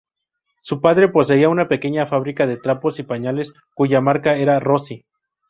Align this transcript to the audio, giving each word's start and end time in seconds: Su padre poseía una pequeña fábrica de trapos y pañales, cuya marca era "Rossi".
Su 0.63 0.81
padre 0.81 1.09
poseía 1.09 1.47
una 1.47 1.67
pequeña 1.67 2.07
fábrica 2.07 2.47
de 2.47 2.57
trapos 2.57 2.97
y 2.97 3.03
pañales, 3.03 3.53
cuya 3.75 4.01
marca 4.01 4.35
era 4.35 4.59
"Rossi". 4.59 5.05